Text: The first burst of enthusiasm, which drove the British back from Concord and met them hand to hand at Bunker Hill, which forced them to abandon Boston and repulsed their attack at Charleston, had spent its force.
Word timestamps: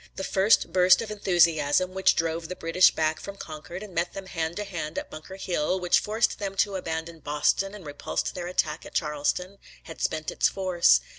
The 0.15 0.23
first 0.23 0.73
burst 0.73 1.03
of 1.03 1.11
enthusiasm, 1.11 1.93
which 1.93 2.15
drove 2.15 2.47
the 2.49 2.55
British 2.55 2.89
back 2.89 3.19
from 3.21 3.37
Concord 3.37 3.83
and 3.83 3.93
met 3.93 4.13
them 4.13 4.25
hand 4.25 4.55
to 4.55 4.63
hand 4.63 4.97
at 4.97 5.11
Bunker 5.11 5.35
Hill, 5.35 5.79
which 5.79 5.99
forced 5.99 6.39
them 6.39 6.55
to 6.55 6.75
abandon 6.75 7.19
Boston 7.19 7.75
and 7.75 7.85
repulsed 7.85 8.33
their 8.33 8.47
attack 8.47 8.83
at 8.83 8.95
Charleston, 8.95 9.59
had 9.83 10.01
spent 10.01 10.31
its 10.31 10.49
force. 10.49 11.01